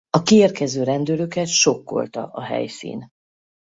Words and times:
A 0.17 0.21
kiérkező 0.21 0.83
rendőröket 0.83 1.47
sokkolta 1.47 2.25
a 2.31 2.41
helyszín. 2.41 3.09